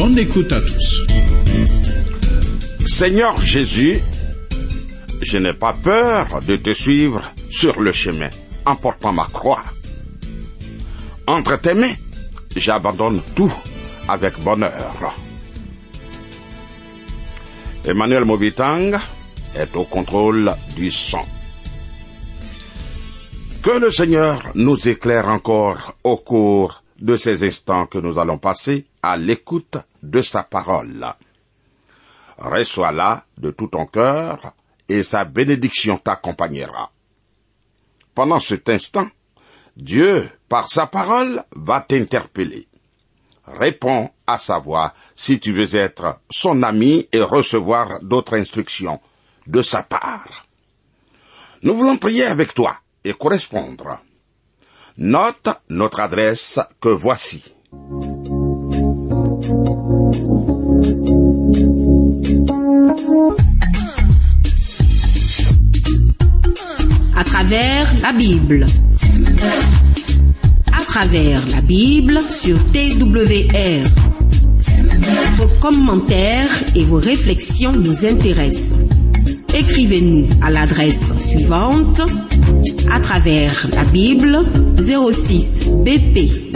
[0.00, 1.02] Bonne écoute à tous.
[2.86, 3.98] Seigneur Jésus,
[5.20, 8.30] je n'ai pas peur de te suivre sur le chemin
[8.64, 9.62] en portant ma croix.
[11.26, 11.92] Entre tes mains,
[12.56, 13.52] j'abandonne tout
[14.08, 15.14] avec bonheur.
[17.84, 18.92] Emmanuel Mobitang
[19.54, 21.26] est au contrôle du son.
[23.62, 28.86] Que le Seigneur nous éclaire encore au cours de ces instants que nous allons passer
[29.02, 31.06] à l'écoute de sa parole.
[32.38, 34.54] Reçois-la de tout ton cœur
[34.88, 36.90] et sa bénédiction t'accompagnera.
[38.14, 39.08] Pendant cet instant,
[39.76, 42.66] Dieu, par sa parole, va t'interpeller.
[43.46, 49.00] Réponds à sa voix si tu veux être son ami et recevoir d'autres instructions
[49.46, 50.46] de sa part.
[51.62, 54.00] Nous voulons prier avec toi et correspondre.
[54.96, 57.54] Note notre adresse que voici.
[67.16, 68.66] À travers la Bible.
[70.72, 73.86] À travers la Bible sur TWR.
[75.36, 78.80] Vos commentaires et vos réflexions nous intéressent.
[79.54, 82.00] Écrivez-nous à l'adresse suivante
[82.92, 84.44] à travers la Bible
[84.76, 86.49] 06 BP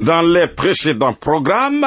[0.00, 1.84] Dans les précédents programmes,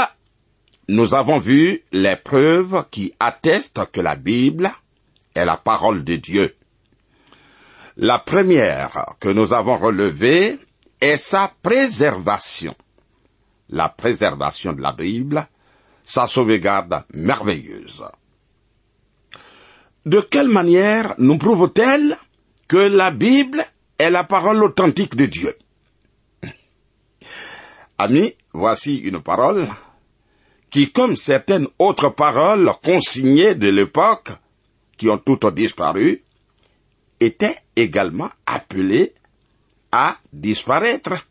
[0.88, 4.70] nous avons vu les preuves qui attestent que la Bible
[5.34, 6.56] est la parole de Dieu.
[7.98, 10.60] La première que nous avons relevée
[11.02, 12.76] est sa préservation.
[13.70, 15.48] La préservation de la Bible,
[16.06, 18.04] sa sauvegarde merveilleuse.
[20.06, 22.16] De quelle manière nous prouve-t-elle
[22.68, 23.64] que la Bible
[23.98, 25.58] est la parole authentique de Dieu?
[27.98, 29.68] Amis, voici une parole
[30.70, 34.32] qui, comme certaines autres paroles consignées de l'époque,
[34.98, 36.24] qui ont toutes disparu,
[37.20, 39.14] était également appelée
[39.92, 41.28] à disparaître,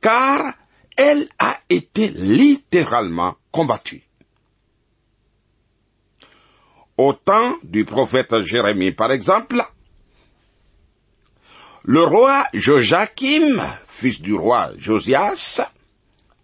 [0.00, 0.54] car
[0.96, 4.02] elle a été littéralement combattue.
[6.96, 9.62] Au temps du prophète Jérémie, par exemple,
[11.84, 15.60] le roi Joachim, fils du roi Josias,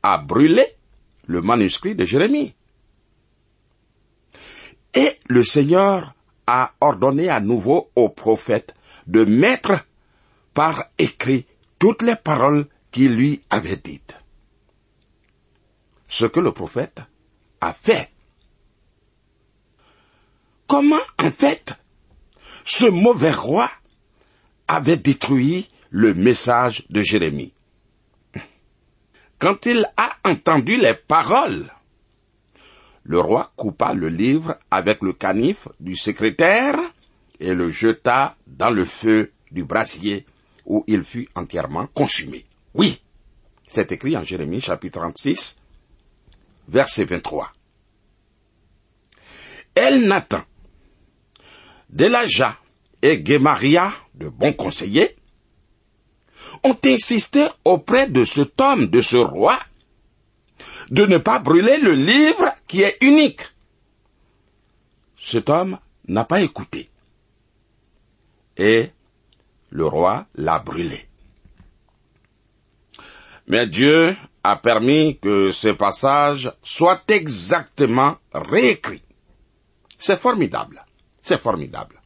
[0.02, 0.64] a brûlé
[1.26, 2.54] le manuscrit de Jérémie.
[4.94, 6.14] Et le Seigneur
[6.46, 8.74] a ordonné à nouveau au prophète
[9.06, 9.84] de mettre
[10.54, 11.46] par écrit
[11.78, 14.18] toutes les paroles qu'il lui avait dites.
[16.08, 17.00] Ce que le prophète
[17.60, 18.10] a fait.
[20.66, 21.74] Comment, en fait,
[22.64, 23.70] ce mauvais roi
[24.68, 27.52] avait détruit le message de Jérémie
[29.38, 31.70] Quand il a entendu les paroles
[33.08, 36.78] le roi coupa le livre avec le canif du secrétaire
[37.40, 40.26] et le jeta dans le feu du brasier
[40.66, 42.44] où il fut entièrement consumé.
[42.74, 43.00] Oui,
[43.66, 45.56] c'est écrit en Jérémie chapitre 36,
[46.68, 47.50] verset 23.
[49.74, 50.42] El Nathan,
[51.88, 52.58] Delaja
[53.02, 55.16] et Gemaria, de bons conseillers,
[56.64, 59.58] ont insisté auprès de cet homme, de ce roi,
[60.90, 63.42] de ne pas brûler le livre qui est unique.
[65.18, 66.88] Cet homme n'a pas écouté.
[68.56, 68.90] Et
[69.70, 71.06] le roi l'a brûlé.
[73.46, 79.02] Mais Dieu a permis que ce passage soit exactement réécrit.
[79.98, 80.84] C'est formidable.
[81.22, 81.97] C'est formidable.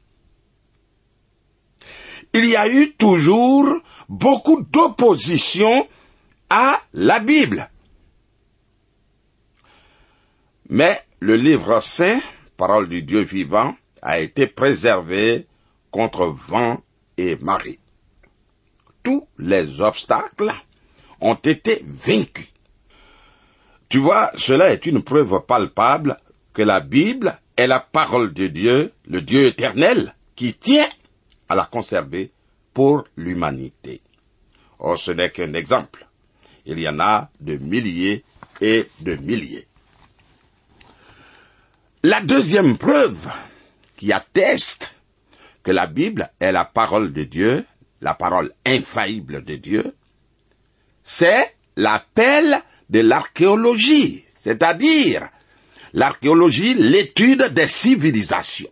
[2.35, 3.67] Il y a eu toujours
[4.09, 5.87] beaucoup d'opposition
[6.49, 7.69] à la Bible.
[10.71, 12.21] Mais le livre saint
[12.57, 15.47] parole du Dieu vivant a été préservée
[15.91, 16.81] contre vent
[17.19, 17.79] et marée.
[19.03, 20.53] Tous les obstacles
[21.21, 22.49] ont été vaincus.
[23.89, 26.17] Tu vois, cela est une preuve palpable
[26.55, 30.89] que la Bible est la parole de Dieu, le Dieu éternel, qui tient
[31.53, 32.33] à la conserver
[32.73, 34.01] pour l'humanité.
[34.79, 36.07] Oh, ce n'est qu'un exemple.
[36.65, 38.25] Il y en a de milliers
[38.63, 39.67] et de milliers.
[42.03, 43.29] La deuxième preuve
[43.97, 44.95] qui atteste
[45.63, 47.67] que la Bible est la parole de Dieu,
[48.01, 49.95] la parole infaillible de Dieu,
[51.05, 55.29] c'est l'appel de l'archéologie, c'est-à-dire
[55.93, 58.72] l'archéologie, l'étude des civilisations.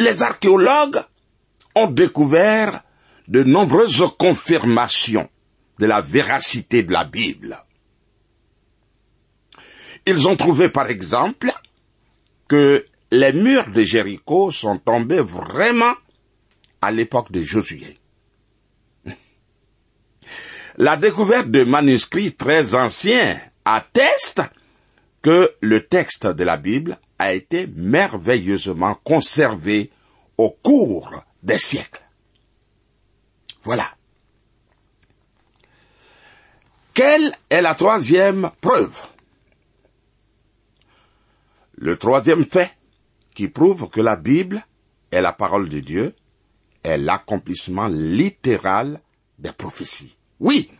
[0.00, 1.02] Les archéologues
[1.74, 2.82] ont découvert
[3.28, 5.28] de nombreuses confirmations
[5.78, 7.62] de la véracité de la Bible.
[10.06, 11.52] Ils ont trouvé par exemple
[12.48, 15.92] que les murs de Jéricho sont tombés vraiment
[16.80, 17.98] à l'époque de Josué.
[20.78, 24.40] La découverte de manuscrits très anciens atteste
[25.20, 29.90] que le texte de la Bible a été merveilleusement conservé
[30.38, 32.02] au cours des siècles.
[33.62, 33.86] Voilà.
[36.94, 38.98] Quelle est la troisième preuve?
[41.74, 42.74] Le troisième fait
[43.34, 44.64] qui prouve que la Bible
[45.10, 46.14] est la parole de Dieu
[46.82, 48.98] est l'accomplissement littéral
[49.38, 50.16] des prophéties.
[50.40, 50.70] Oui,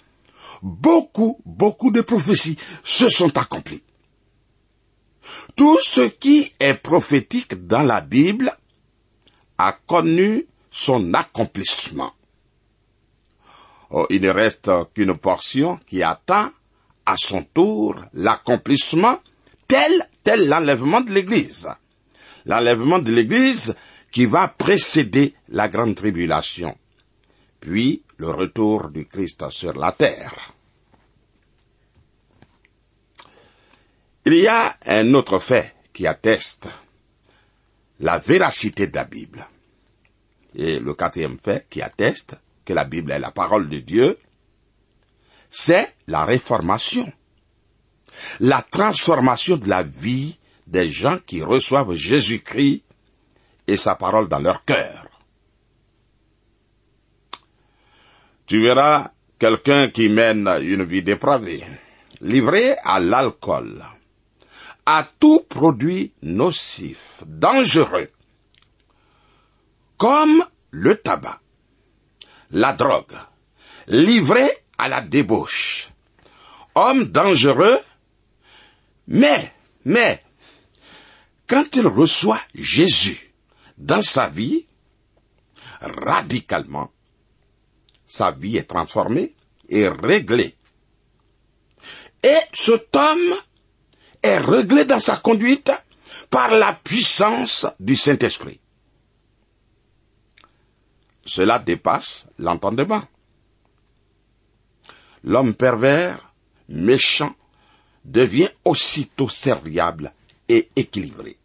[0.62, 3.82] beaucoup, beaucoup de prophéties se sont accomplies.
[5.56, 8.56] Tout ce qui est prophétique dans la Bible
[9.58, 12.12] a connu son accomplissement.
[13.90, 16.50] Oh, il ne reste qu'une portion qui attend
[17.04, 19.18] à son tour l'accomplissement
[19.66, 21.68] tel, tel l'enlèvement de l'Église.
[22.46, 23.74] L'enlèvement de l'Église
[24.10, 26.76] qui va précéder la grande tribulation,
[27.60, 30.54] puis le retour du Christ sur la terre.
[34.26, 36.68] Il y a un autre fait qui atteste
[38.00, 39.46] la véracité de la Bible.
[40.54, 44.18] Et le quatrième fait qui atteste que la Bible est la parole de Dieu,
[45.50, 47.10] c'est la réformation.
[48.40, 52.82] La transformation de la vie des gens qui reçoivent Jésus-Christ
[53.66, 55.06] et sa parole dans leur cœur.
[58.46, 61.64] Tu verras quelqu'un qui mène une vie dépravée,
[62.20, 63.80] livré à l'alcool,
[64.92, 68.10] à tout produit nocif, dangereux,
[69.96, 71.40] comme le tabac,
[72.50, 73.16] la drogue,
[73.86, 75.90] livré à la débauche,
[76.74, 77.78] homme dangereux,
[79.06, 79.54] mais,
[79.84, 80.24] mais,
[81.46, 83.32] quand il reçoit Jésus
[83.78, 84.66] dans sa vie,
[85.80, 86.90] radicalement,
[88.08, 89.36] sa vie est transformée
[89.68, 90.56] et réglée.
[92.24, 93.36] Et cet homme
[94.22, 95.70] est réglé dans sa conduite
[96.30, 98.60] par la puissance du Saint-Esprit.
[101.24, 103.02] Cela dépasse l'entendement.
[105.22, 106.32] L'homme pervers,
[106.68, 107.34] méchant,
[108.04, 110.12] devient aussitôt serviable
[110.48, 111.36] et équilibré.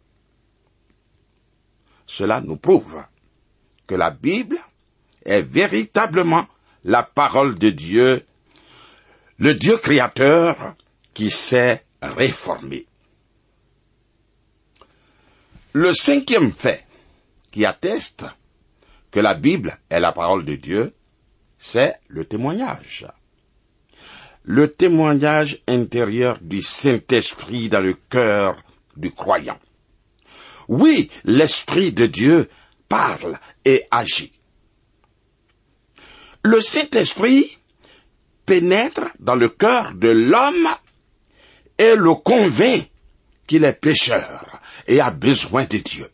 [2.06, 3.04] Cela nous prouve
[3.86, 4.58] que la Bible
[5.24, 6.46] est véritablement
[6.84, 8.24] la parole de Dieu,
[9.38, 10.74] le Dieu créateur
[11.14, 12.86] qui s'est réformé.
[15.72, 16.86] Le cinquième fait
[17.50, 18.26] qui atteste
[19.10, 20.94] que la Bible est la parole de Dieu,
[21.58, 23.06] c'est le témoignage.
[24.42, 28.62] Le témoignage intérieur du Saint-Esprit dans le cœur
[28.96, 29.58] du croyant.
[30.68, 32.48] Oui, l'Esprit de Dieu
[32.88, 34.32] parle et agit.
[36.42, 37.58] Le Saint-Esprit
[38.44, 40.68] pénètre dans le cœur de l'homme
[41.78, 42.88] et le convainc
[43.46, 46.08] qu'il est pécheur et a besoin de Dieu.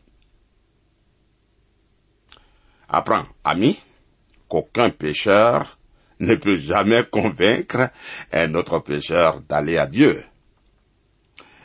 [2.88, 3.80] Apprends, ami,
[4.48, 5.78] qu'aucun pécheur
[6.20, 7.90] ne peut jamais convaincre
[8.32, 10.22] un autre pécheur d'aller à Dieu.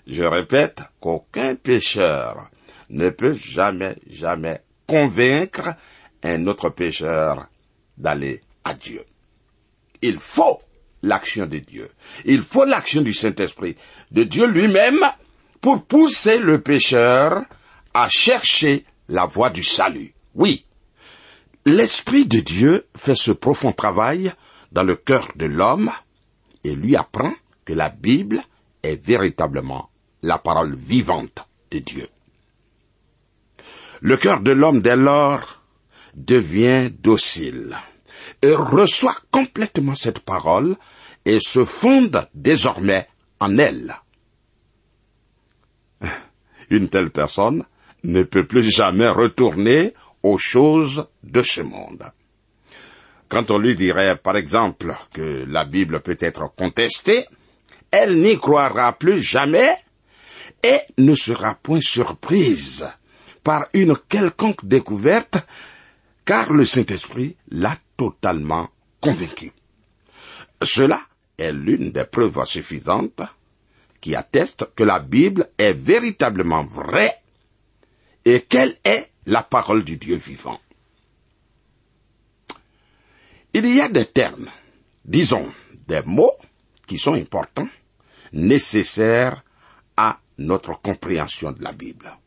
[0.08, 2.50] Je répète qu'aucun pécheur
[2.90, 5.76] ne peut jamais, jamais convaincre
[6.24, 7.48] un autre pécheur
[7.98, 9.04] d'aller à Dieu.
[10.02, 10.62] Il faut
[11.08, 11.90] l'action de Dieu.
[12.26, 13.76] Il faut l'action du Saint-Esprit,
[14.12, 15.00] de Dieu lui-même,
[15.62, 17.44] pour pousser le pécheur
[17.94, 20.14] à chercher la voie du salut.
[20.36, 20.66] Oui,
[21.66, 24.32] l'Esprit de Dieu fait ce profond travail
[24.72, 25.90] dans le cœur de l'homme
[26.64, 27.34] et lui apprend
[27.66, 28.42] que la Bible
[28.84, 29.90] est véritablement
[30.22, 31.40] la parole vivante
[31.72, 32.08] de Dieu.
[34.02, 35.64] Le cœur de l'homme dès lors
[36.14, 37.76] devient docile
[38.42, 40.76] et reçoit complètement cette parole
[41.28, 43.06] et se fonde désormais
[43.42, 43.94] en elle.
[46.70, 47.66] Une telle personne
[48.06, 49.94] ne peut plus jamais retourner
[50.24, 52.12] aux choses de ce monde.
[53.28, 57.26] Quand on lui dirait, par exemple, que la Bible peut être contestée,
[57.92, 59.76] elle n'y croira plus jamais
[60.64, 62.88] et ne sera point surprise
[63.44, 65.40] par une quelconque découverte,
[66.24, 68.70] car le Saint-Esprit l'a totalement
[69.02, 69.52] convaincu.
[70.64, 71.02] Cela
[71.38, 73.22] est l'une des preuves suffisantes
[74.02, 77.22] qui attestent que la Bible est véritablement vraie
[78.26, 80.60] et qu'elle est la parole du Dieu vivant.
[83.54, 84.50] Il y a des termes,
[85.06, 85.52] disons
[85.88, 86.38] des mots
[86.86, 87.70] qui sont importants,
[88.34, 89.44] nécessaires
[89.96, 92.18] à notre compréhension de la Bible.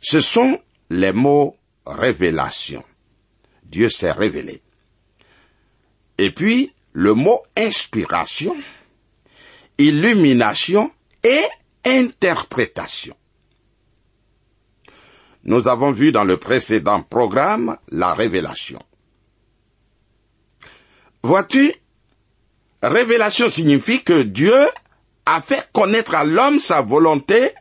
[0.00, 0.60] Ce sont
[0.90, 2.84] les mots révélation.
[3.64, 4.62] Dieu s'est révélé.
[6.18, 8.56] Et puis, le mot inspiration,
[9.78, 10.90] illumination
[11.24, 11.42] et
[11.84, 13.16] interprétation.
[15.44, 18.78] Nous avons vu dans le précédent programme la révélation.
[21.24, 21.72] Vois-tu,
[22.82, 24.54] révélation signifie que Dieu
[25.26, 27.52] a fait connaître à l'homme sa volonté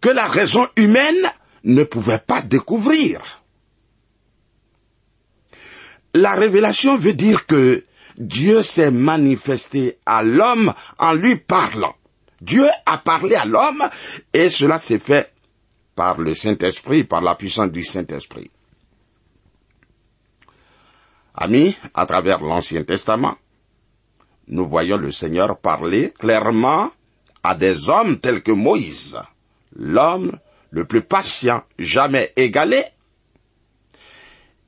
[0.00, 1.30] que la raison humaine
[1.64, 3.42] ne pouvait pas découvrir.
[6.14, 7.84] La révélation veut dire que
[8.20, 11.94] Dieu s'est manifesté à l'homme en lui parlant.
[12.42, 13.82] Dieu a parlé à l'homme
[14.34, 15.32] et cela s'est fait
[15.94, 18.50] par le Saint-Esprit, par la puissance du Saint-Esprit.
[21.34, 23.36] Amis, à travers l'Ancien Testament,
[24.48, 26.90] nous voyons le Seigneur parler clairement
[27.42, 29.18] à des hommes tels que Moïse,
[29.74, 30.38] l'homme
[30.70, 32.82] le plus patient jamais égalé,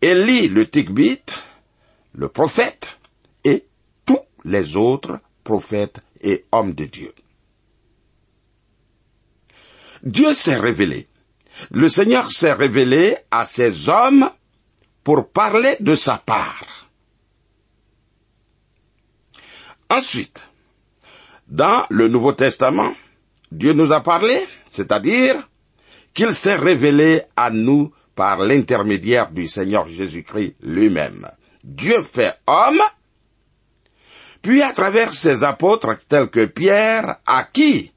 [0.01, 1.35] Élie le Tigbite,
[2.15, 2.99] le prophète,
[4.45, 7.13] les autres prophètes et hommes de Dieu.
[10.03, 11.09] Dieu s'est révélé.
[11.71, 14.29] Le Seigneur s'est révélé à ces hommes
[15.05, 16.89] pour parler de sa part.
[19.91, 20.49] Ensuite,
[21.49, 22.95] dans le Nouveau Testament,
[23.51, 25.49] Dieu nous a parlé, c'est-à-dire
[26.15, 31.29] qu'il s'est révélé à nous par l'intermédiaire du Seigneur Jésus-Christ lui-même.
[31.63, 32.81] Dieu fait homme,
[34.43, 37.93] puis à travers ses apôtres tels que Pierre, à qui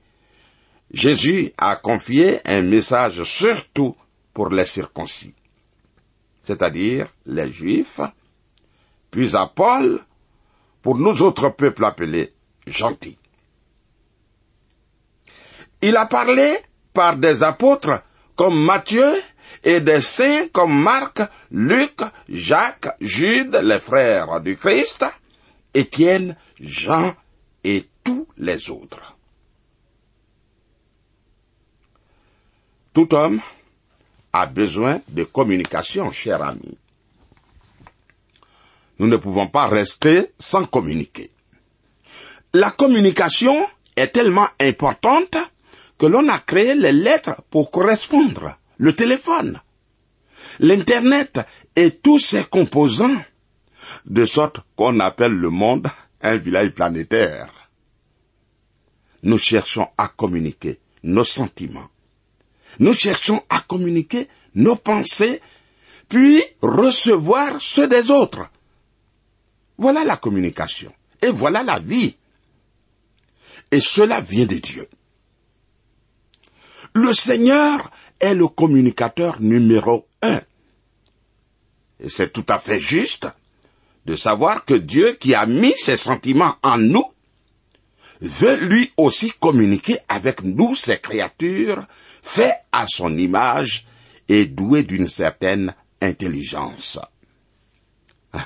[0.92, 3.96] Jésus a confié un message surtout
[4.34, 5.34] pour les circoncis
[6.46, 8.00] c'est-à-dire les Juifs,
[9.10, 10.00] puis à Paul,
[10.82, 12.32] pour nous autres peuples appelés
[12.68, 13.18] gentils.
[15.82, 16.58] Il a parlé
[16.94, 18.04] par des apôtres
[18.36, 19.14] comme Matthieu
[19.64, 22.00] et des saints comme Marc, Luc,
[22.30, 25.06] Jacques, Jude, les frères du Christ,
[25.76, 27.14] Étienne, Jean
[27.64, 29.16] et tous les autres.
[32.94, 33.42] Tout homme
[34.32, 36.78] a besoin de communication, cher ami.
[39.00, 41.30] Nous ne pouvons pas rester sans communiquer.
[42.54, 43.68] La communication
[43.98, 45.36] est tellement importante
[45.98, 49.60] que l'on a créé les lettres pour correspondre, le téléphone,
[50.60, 51.42] l'Internet
[51.76, 53.22] et tous ses composants,
[54.06, 55.88] de sorte qu'on appelle le monde
[56.22, 57.70] un village planétaire.
[59.24, 61.90] Nous cherchons à communiquer nos sentiments,
[62.80, 65.42] nous cherchons à communiquer nos pensées,
[66.10, 68.50] puis recevoir ceux des autres.
[69.78, 70.94] Voilà la communication.
[71.22, 72.16] Et voilà la vie.
[73.72, 74.88] Et cela vient de Dieu.
[76.94, 80.40] Le Seigneur est le communicateur numéro un.
[82.00, 83.28] Et c'est tout à fait juste
[84.06, 87.06] de savoir que Dieu qui a mis ses sentiments en nous
[88.22, 91.86] veut lui aussi communiquer avec nous, ses créatures,
[92.22, 93.86] fait à son image
[94.28, 97.00] et doué d'une certaine intelligence.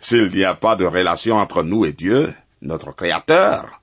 [0.00, 3.80] S'il n'y a pas de relation entre nous et Dieu, notre Créateur,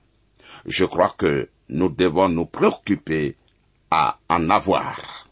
[0.65, 3.35] je crois que nous devons nous préoccuper
[3.91, 5.27] à en avoir.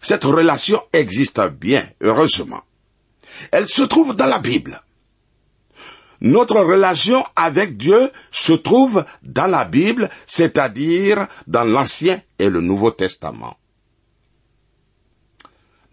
[0.00, 2.62] Cette relation existe bien, heureusement.
[3.50, 4.80] Elle se trouve dans la Bible.
[6.20, 12.92] Notre relation avec Dieu se trouve dans la Bible, c'est-à-dire dans l'Ancien et le Nouveau
[12.92, 13.56] Testament.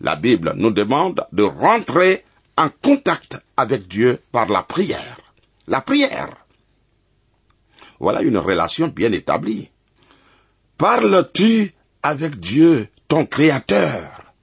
[0.01, 2.23] La Bible nous demande de rentrer
[2.57, 5.19] en contact avec Dieu par la prière.
[5.67, 6.45] La prière.
[7.99, 9.69] Voilà une relation bien établie.
[10.77, 14.33] Parles-tu avec Dieu, ton Créateur?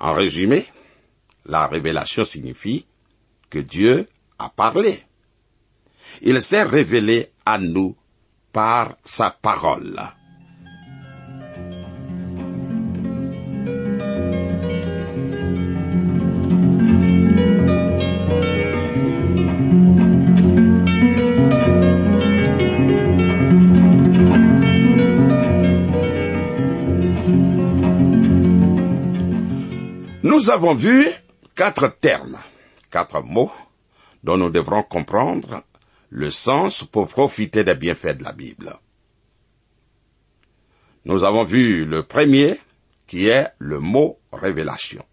[0.00, 0.66] En résumé,
[1.46, 2.86] la révélation signifie
[3.50, 4.06] que Dieu
[4.38, 5.02] a parlé.
[6.20, 7.96] Il s'est révélé à nous
[8.52, 10.00] par sa parole.
[30.22, 31.08] Nous avons vu
[31.62, 32.38] quatre termes,
[32.90, 33.52] quatre mots
[34.24, 35.62] dont nous devrons comprendre
[36.10, 38.76] le sens pour profiter des bienfaits de la Bible.
[41.04, 42.58] Nous avons vu le premier
[43.06, 45.04] qui est le mot révélation.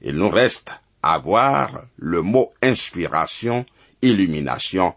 [0.00, 3.64] Il nous reste à voir le mot inspiration,
[4.02, 4.96] illumination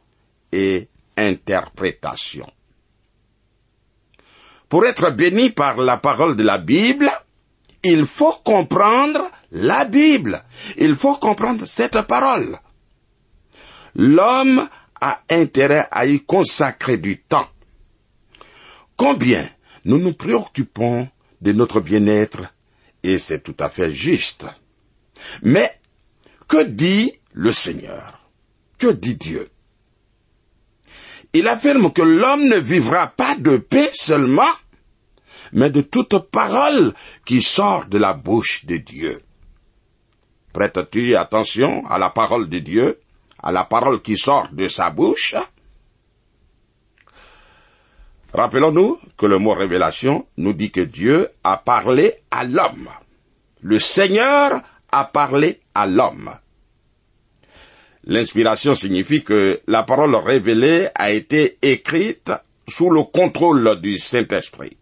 [0.52, 2.52] et interprétation.
[4.68, 7.08] Pour être béni par la parole de la Bible,
[7.84, 10.42] il faut comprendre la Bible.
[10.78, 12.58] Il faut comprendre cette parole.
[13.96, 14.68] L'homme
[15.02, 17.48] a intérêt à y consacrer du temps.
[18.98, 19.50] Combien
[19.86, 21.08] nous nous préoccupons
[21.42, 22.54] de notre bien-être,
[23.02, 24.46] et c'est tout à fait juste.
[25.42, 25.80] Mais
[26.48, 28.20] que dit le Seigneur?
[28.78, 29.50] Que dit Dieu?
[31.32, 34.52] Il affirme que l'homme ne vivra pas de paix seulement,
[35.54, 36.94] mais de toute parole
[37.26, 39.22] qui sort de la bouche de Dieu.
[40.54, 43.00] Prêtes-tu attention à la parole de Dieu,
[43.42, 45.36] à la parole qui sort de sa bouche?
[48.34, 52.90] Rappelons-nous que le mot révélation nous dit que Dieu a parlé à l'homme.
[53.62, 56.32] Le Seigneur a parlé à l'homme.
[58.06, 62.32] L'inspiration signifie que la parole révélée a été écrite
[62.68, 64.79] sous le contrôle du Saint-Esprit.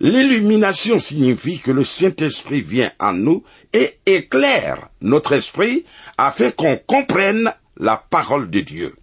[0.00, 5.84] L'illumination signifie que le Saint-Esprit vient en nous et éclaire notre esprit
[6.16, 8.94] afin qu'on comprenne la parole de Dieu.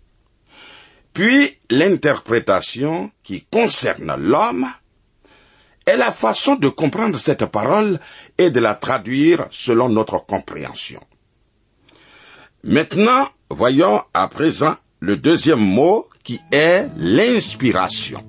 [1.13, 4.65] Puis l'interprétation qui concerne l'homme
[5.85, 7.99] est la façon de comprendre cette parole
[8.39, 11.01] et de la traduire selon notre compréhension.
[12.63, 18.23] Maintenant, voyons à présent le deuxième mot qui est l'inspiration.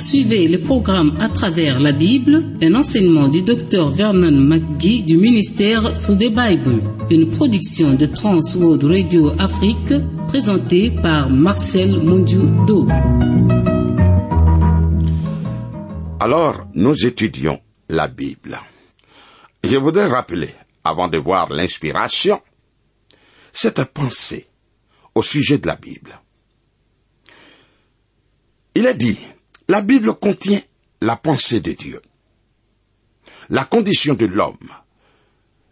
[0.00, 6.00] Suivez le programme à travers la Bible, un enseignement du docteur Vernon McGee du ministère
[6.00, 9.92] sous des Bible, une production de Trans World Radio Afrique,
[10.26, 12.88] présentée par Marcel Mondiou-Do.
[16.18, 18.58] Alors, nous étudions la Bible.
[19.62, 20.50] Je voudrais rappeler,
[20.82, 22.40] avant de voir l'inspiration,
[23.52, 24.46] cette pensée
[25.14, 26.18] au sujet de la Bible.
[28.74, 29.18] Il est dit,
[29.70, 30.60] la Bible contient
[31.00, 32.02] la pensée de Dieu,
[33.50, 34.68] la condition de l'homme,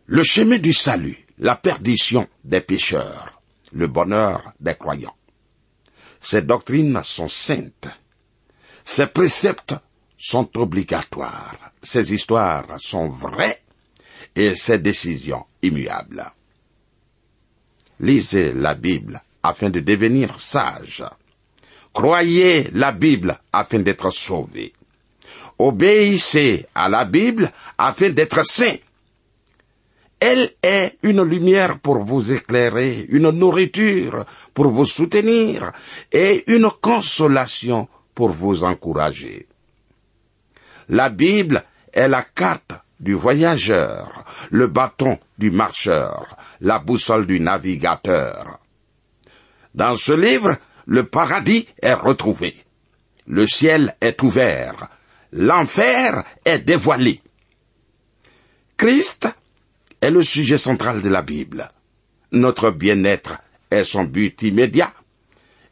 [0.06, 5.16] le chemin du salut, la perdition des pécheurs, le bonheur des croyants.
[6.20, 7.88] Ces doctrines sont saintes,
[8.84, 9.74] ces préceptes
[10.16, 13.64] sont obligatoires, ces histoires sont vraies
[14.36, 16.24] et ces décisions immuables.
[17.98, 21.02] Lisez la Bible afin de devenir sage.
[21.92, 24.72] Croyez la Bible afin d'être sauvé.
[25.58, 28.76] Obéissez à la Bible afin d'être saint.
[30.20, 35.72] Elle est une lumière pour vous éclairer, une nourriture pour vous soutenir
[36.12, 39.46] et une consolation pour vous encourager.
[40.88, 48.58] La Bible est la carte du voyageur, le bâton du marcheur, la boussole du navigateur.
[49.74, 50.56] Dans ce livre,
[50.88, 52.56] le paradis est retrouvé.
[53.26, 54.88] Le ciel est ouvert.
[55.32, 57.20] L'enfer est dévoilé.
[58.78, 59.28] Christ
[60.00, 61.68] est le sujet central de la Bible.
[62.32, 63.38] Notre bien-être
[63.70, 64.94] est son but immédiat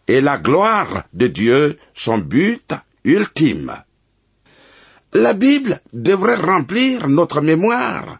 [0.07, 2.74] et la gloire de Dieu son but
[3.05, 3.72] ultime.
[5.14, 8.18] La Bible devrait remplir notre mémoire,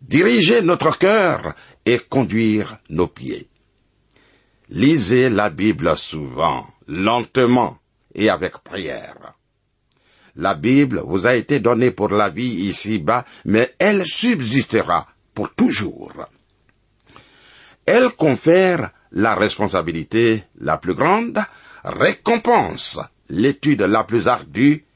[0.00, 3.48] diriger notre cœur et conduire nos pieds.
[4.74, 7.76] Lisez la Bible souvent, lentement
[8.14, 9.34] et avec prière.
[10.34, 16.14] La Bible vous a été donnée pour la vie ici-bas, mais elle subsistera pour toujours.
[17.84, 21.38] Elle confère la responsabilité la plus grande,
[21.84, 24.86] récompense l'étude la plus ardue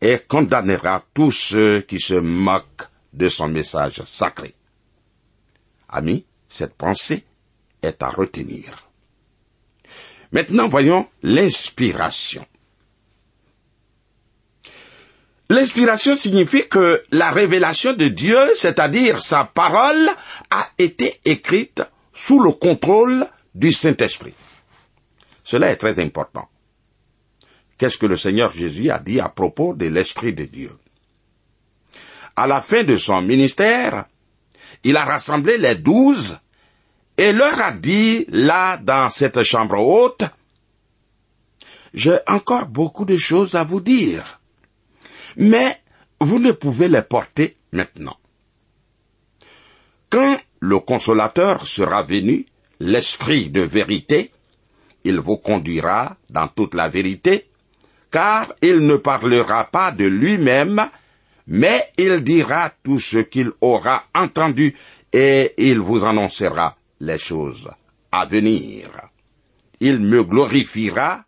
[0.00, 4.54] et condamnera tous ceux qui se moquent de son message sacré.
[5.90, 7.26] Amis, cette pensée
[7.82, 8.89] est à retenir.
[10.32, 12.46] Maintenant, voyons l'inspiration.
[15.48, 20.08] L'inspiration signifie que la révélation de Dieu, c'est-à-dire sa parole,
[20.50, 21.82] a été écrite
[22.14, 24.34] sous le contrôle du Saint-Esprit.
[25.42, 26.48] Cela est très important.
[27.76, 30.70] Qu'est-ce que le Seigneur Jésus a dit à propos de l'Esprit de Dieu?
[32.36, 34.04] À la fin de son ministère,
[34.84, 36.38] il a rassemblé les douze
[37.20, 40.24] et leur a dit, là, dans cette chambre haute,
[41.92, 44.40] j'ai encore beaucoup de choses à vous dire,
[45.36, 45.82] mais
[46.18, 48.16] vous ne pouvez les porter maintenant.
[50.08, 52.46] Quand le consolateur sera venu,
[52.80, 54.30] l'esprit de vérité,
[55.04, 57.50] il vous conduira dans toute la vérité,
[58.10, 60.88] car il ne parlera pas de lui-même,
[61.48, 64.74] mais il dira tout ce qu'il aura entendu
[65.12, 67.68] et il vous annoncera les choses
[68.12, 68.90] à venir.
[69.80, 71.24] Il me glorifiera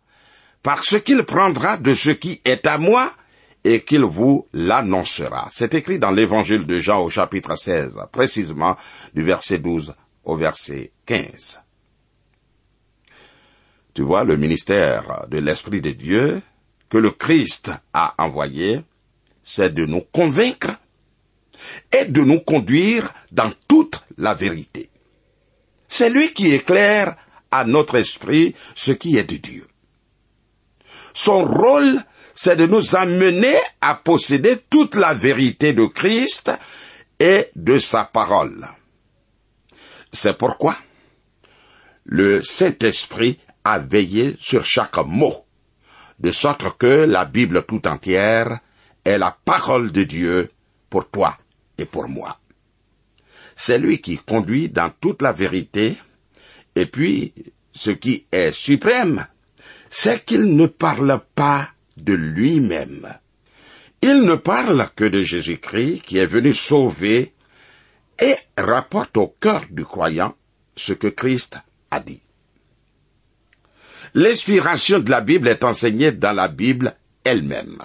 [0.61, 3.11] parce qu'il prendra de ce qui est à moi
[3.63, 5.49] et qu'il vous l'annoncera.
[5.51, 8.77] C'est écrit dans l'évangile de Jean au chapitre 16, précisément
[9.13, 9.93] du verset 12
[10.25, 11.61] au verset 15.
[13.93, 16.41] Tu vois, le ministère de l'Esprit de Dieu
[16.89, 18.81] que le Christ a envoyé
[19.43, 20.71] c'est de nous convaincre
[21.91, 24.89] et de nous conduire dans toute la vérité.
[25.95, 27.15] C'est lui qui éclaire
[27.51, 29.67] à notre esprit ce qui est de Dieu.
[31.13, 32.03] Son rôle,
[32.33, 36.51] c'est de nous amener à posséder toute la vérité de Christ
[37.19, 38.67] et de sa parole.
[40.11, 40.75] C'est pourquoi
[42.05, 45.45] le Saint-Esprit a veillé sur chaque mot,
[46.17, 48.61] de sorte que la Bible tout entière
[49.05, 50.49] est la parole de Dieu
[50.89, 51.37] pour toi
[51.77, 52.39] et pour moi.
[53.55, 55.97] C'est lui qui conduit dans toute la vérité,
[56.75, 57.33] et puis,
[57.73, 59.27] ce qui est suprême,
[59.89, 63.07] c'est qu'il ne parle pas de lui-même.
[64.01, 67.33] Il ne parle que de Jésus-Christ qui est venu sauver
[68.19, 70.35] et rapporte au cœur du croyant
[70.75, 71.59] ce que Christ
[71.91, 72.21] a dit.
[74.15, 77.81] L'inspiration de la Bible est enseignée dans la Bible elle-même.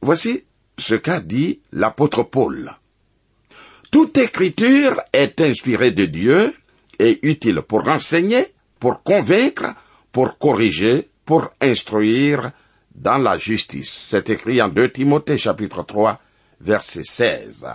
[0.00, 0.44] Voici
[0.78, 2.72] ce qu'a dit l'apôtre Paul.
[3.90, 6.54] Toute écriture est inspirée de Dieu
[6.98, 8.46] et utile pour enseigner,
[8.78, 9.74] pour convaincre,
[10.12, 12.52] pour corriger, pour instruire
[12.94, 13.90] dans la justice.
[13.90, 16.20] C'est écrit en 2 Timothée chapitre 3
[16.60, 17.66] verset 16.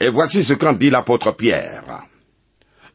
[0.00, 2.02] Et voici ce qu'en dit l'apôtre Pierre.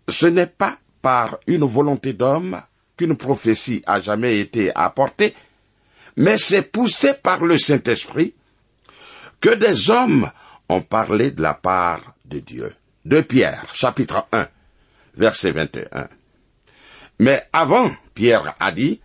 [0.07, 2.61] Ce n'est pas par une volonté d'homme
[2.97, 5.33] qu'une prophétie a jamais été apportée,
[6.17, 8.35] mais c'est poussé par le Saint-Esprit
[9.39, 10.29] que des hommes
[10.71, 12.73] ont parlé de la part de Dieu.
[13.03, 14.47] De Pierre, chapitre 1,
[15.15, 16.07] verset 21.
[17.19, 19.01] Mais avant, Pierre a dit,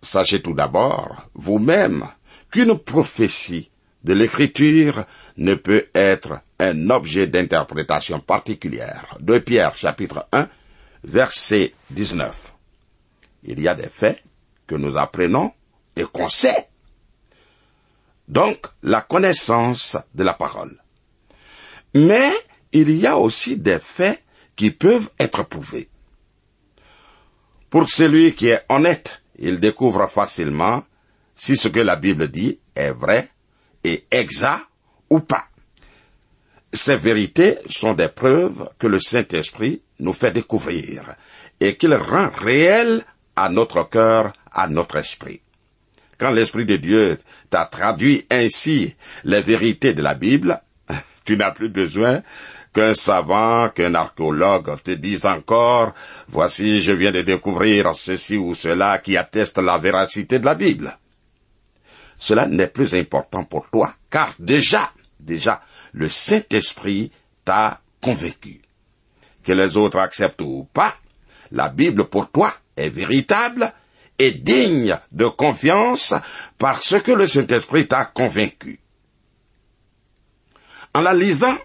[0.00, 2.06] sachez tout d'abord, vous-même,
[2.50, 3.70] qu'une prophétie
[4.04, 5.04] de l'écriture
[5.36, 9.16] ne peut être un objet d'interprétation particulière.
[9.20, 10.48] De Pierre, chapitre 1,
[11.04, 12.52] verset 19.
[13.44, 14.22] Il y a des faits
[14.66, 15.52] que nous apprenons
[15.94, 16.68] et qu'on sait.
[18.28, 20.81] Donc, la connaissance de la parole.
[21.94, 22.32] Mais
[22.72, 24.22] il y a aussi des faits
[24.56, 25.88] qui peuvent être prouvés.
[27.70, 30.84] Pour celui qui est honnête, il découvre facilement
[31.34, 33.28] si ce que la Bible dit est vrai
[33.84, 34.66] et exact
[35.10, 35.46] ou pas.
[36.72, 41.14] Ces vérités sont des preuves que le Saint-Esprit nous fait découvrir
[41.60, 43.04] et qu'il rend réelles
[43.36, 45.40] à notre cœur, à notre esprit.
[46.18, 47.18] Quand l'Esprit de Dieu
[47.50, 50.62] t'a traduit ainsi les vérités de la Bible,
[51.32, 52.22] tu n'as plus besoin
[52.74, 55.94] qu'un savant, qu'un archéologue te dise encore,
[56.28, 60.94] voici, je viens de découvrir ceci ou cela qui atteste la véracité de la Bible.
[62.18, 67.10] Cela n'est plus important pour toi, car déjà, déjà, le Saint-Esprit
[67.46, 68.60] t'a convaincu.
[69.42, 70.94] Que les autres acceptent ou pas,
[71.50, 73.72] la Bible pour toi est véritable
[74.18, 76.12] est digne de confiance
[76.58, 78.81] parce que le Saint-Esprit t'a convaincu.
[80.94, 81.56] En la lisant,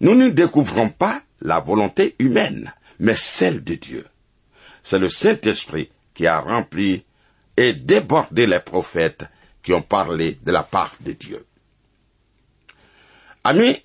[0.00, 4.06] nous ne découvrons pas la volonté humaine, mais celle de Dieu.
[4.82, 7.04] C'est le Saint-Esprit qui a rempli
[7.56, 9.26] et débordé les prophètes
[9.62, 11.44] qui ont parlé de la part de Dieu.
[13.44, 13.82] Amis,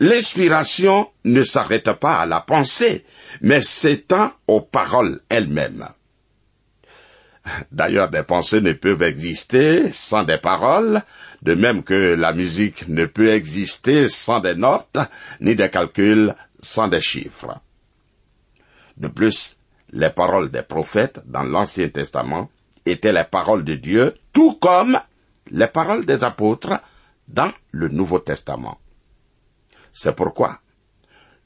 [0.00, 3.04] l'inspiration ne s'arrête pas à la pensée,
[3.42, 5.88] mais s'étend aux paroles elles-mêmes.
[7.72, 11.02] D'ailleurs, des pensées ne peuvent exister sans des paroles,
[11.42, 14.98] de même que la musique ne peut exister sans des notes,
[15.40, 17.60] ni des calculs sans des chiffres.
[18.96, 19.56] De plus,
[19.92, 22.50] les paroles des prophètes dans l'Ancien Testament
[22.84, 24.98] étaient les paroles de Dieu, tout comme
[25.50, 26.80] les paroles des apôtres
[27.28, 28.78] dans le Nouveau Testament.
[29.92, 30.60] C'est pourquoi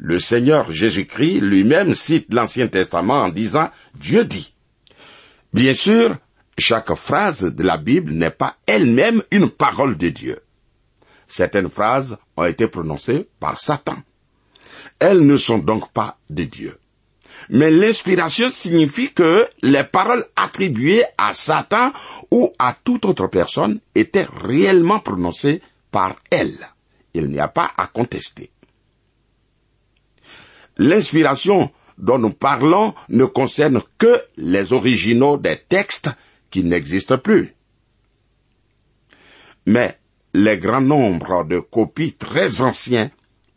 [0.04, 4.52] le Seigneur Jésus-Christ lui-même cite l'Ancien Testament en disant Dieu dit.
[5.52, 6.16] Bien sûr,
[6.58, 10.38] chaque phrase de la Bible n'est pas elle-même une parole de Dieu.
[11.26, 13.96] Certaines phrases ont été prononcées par Satan.
[14.98, 16.78] Elles ne sont donc pas de Dieu.
[17.48, 21.92] Mais l'inspiration signifie que les paroles attribuées à Satan
[22.30, 26.68] ou à toute autre personne étaient réellement prononcées par elle.
[27.14, 28.50] Il n'y a pas à contester.
[30.78, 36.10] L'inspiration dont nous parlons ne concerne que les originaux des textes
[36.52, 37.56] qui n'existent plus.
[39.66, 39.98] Mais
[40.34, 43.10] les grands nombres de copies très anciens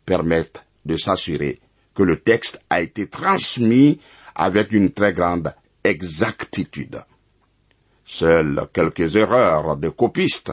[0.04, 1.60] permettent de s'assurer
[1.94, 4.00] que le texte a été transmis
[4.34, 5.54] avec une très grande
[5.84, 7.00] exactitude.
[8.04, 10.52] Seules quelques erreurs de copistes,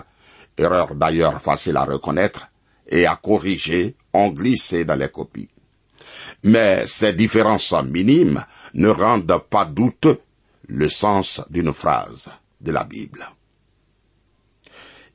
[0.58, 2.48] erreurs d'ailleurs faciles à reconnaître
[2.88, 5.50] et à corriger, ont glissé dans les copies.
[6.44, 10.20] Mais ces différences minimes ne rendent pas douteux
[10.68, 12.30] le sens d'une phrase
[12.62, 13.26] de la Bible.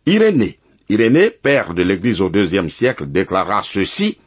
[0.07, 0.59] Irénée,
[0.89, 4.19] Irénée, père de l'Église au deuxième siècle, déclara ceci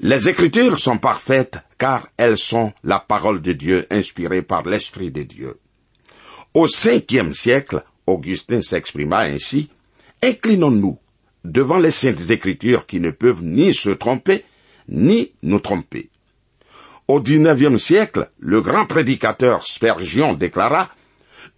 [0.00, 5.22] Les Écritures sont parfaites car elles sont la parole de Dieu inspirée par l'Esprit de
[5.22, 5.58] Dieu.
[6.54, 9.70] Au cinquième siècle, Augustin s'exprima ainsi
[10.22, 10.98] Inclinons-nous
[11.44, 14.44] devant les saintes Écritures qui ne peuvent ni se tromper,
[14.88, 16.10] ni nous tromper.
[17.08, 20.90] Au XIXe siècle, le grand prédicateur Spergion déclara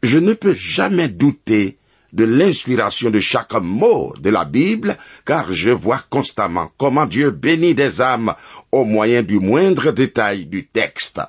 [0.00, 1.76] Je ne peux jamais douter
[2.12, 7.74] de l'inspiration de chaque mot de la Bible, car je vois constamment comment Dieu bénit
[7.74, 8.34] des âmes
[8.70, 11.20] au moyen du moindre détail du texte.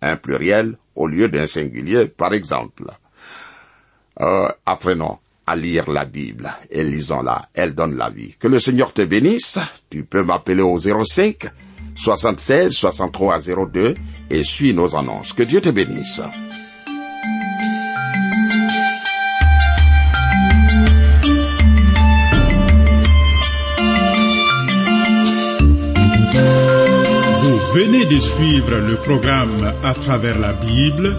[0.00, 2.86] Un pluriel au lieu d'un singulier, par exemple.
[4.22, 8.36] Euh, apprenons à lire la Bible et lisons-la, elle donne la vie.
[8.38, 9.58] Que le Seigneur te bénisse,
[9.90, 11.50] tu peux m'appeler au 05
[12.02, 13.40] 76 63
[13.72, 13.94] 02
[14.30, 15.32] et suis nos annonces.
[15.32, 16.20] Que Dieu te bénisse.
[27.42, 31.16] Vous venez de suivre le programme À travers la Bible,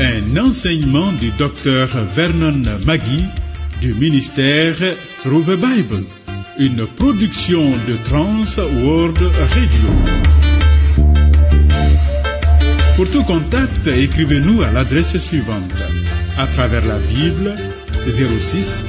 [0.00, 3.24] un enseignement du docteur Vernon Magui
[3.82, 4.76] du ministère
[5.22, 6.02] Through the Bible,
[6.62, 9.88] une production de Trans World Radio.
[12.94, 15.74] Pour tout contact, écrivez-nous à l'adresse suivante.
[16.38, 17.56] À travers la Bible,
[18.06, 18.84] 06,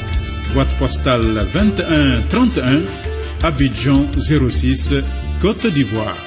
[0.53, 2.81] boîte postale 21 31,
[3.41, 4.93] Abidjan 06,
[5.41, 6.17] Côte d'Ivoire.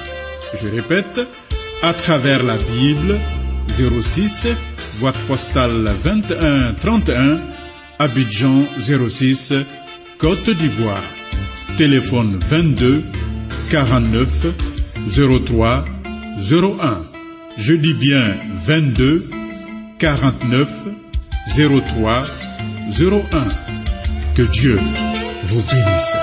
[0.61, 1.21] Je répète,
[1.81, 3.17] à travers la Bible,
[3.69, 4.47] 06,
[4.99, 7.39] boîte postale 21 31,
[7.99, 9.53] Abidjan 06,
[10.17, 11.03] Côte d'Ivoire.
[11.77, 13.03] Téléphone 22
[13.69, 14.47] 49
[15.45, 15.85] 03
[16.51, 16.97] 01.
[17.59, 18.35] Je dis bien
[18.65, 19.29] 22
[19.99, 20.71] 49
[21.55, 22.23] 03
[22.99, 23.21] 01.
[24.33, 24.79] Que Dieu
[25.43, 26.17] vous bénisse.